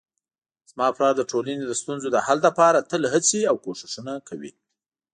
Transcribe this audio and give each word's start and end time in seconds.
زما 0.71 0.87
پلار 0.95 1.13
د 1.17 1.21
ټولنې 1.31 1.63
د 1.67 1.73
ستونزو 1.81 2.07
د 2.11 2.17
حل 2.25 2.39
لپاره 2.47 2.85
تل 2.91 3.01
هڅې 3.13 3.39
او 3.49 3.55
کوښښونه 3.63 4.13
کوي 4.29 4.51